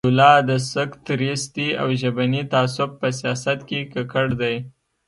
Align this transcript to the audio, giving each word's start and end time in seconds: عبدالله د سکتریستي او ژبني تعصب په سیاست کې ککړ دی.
عبدالله 0.03 0.35
د 0.49 0.51
سکتریستي 0.75 1.67
او 1.81 1.87
ژبني 2.01 2.41
تعصب 2.53 2.89
په 3.01 3.07
سیاست 3.19 3.59
کې 3.69 3.79
ککړ 3.93 4.27
دی. 4.41 4.55